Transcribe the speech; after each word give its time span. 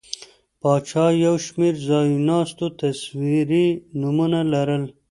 پاچا 0.61 1.05
یو 1.25 1.35
شمېر 1.45 1.75
ځایناستو 1.87 2.65
تصویري 2.81 3.67
نومونه 3.99 4.39
لرل. 4.51 4.83